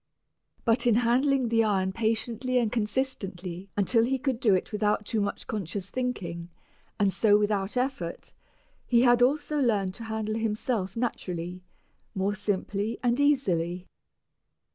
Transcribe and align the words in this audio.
But 0.65 0.87
in 0.87 0.95
handling 0.95 1.49
the 1.49 1.63
iron 1.63 1.93
patiently 1.93 2.57
and 2.57 2.71
consistently 2.71 3.69
until 3.77 4.03
he 4.03 4.17
could 4.17 4.39
do 4.39 4.55
it 4.55 4.71
without 4.71 5.05
too 5.05 5.21
much 5.21 5.45
conscious 5.45 5.91
thinking, 5.91 6.49
and 6.99 7.13
so 7.13 7.37
without 7.37 7.77
effort, 7.77 8.33
he 8.87 9.03
had 9.03 9.21
also 9.21 9.59
learned 9.59 9.93
to 9.93 10.05
handle 10.05 10.39
himself 10.39 10.95
naturally, 10.97 11.61
more 12.15 12.33
simply 12.33 12.97
and 13.03 13.19
easily. 13.19 13.85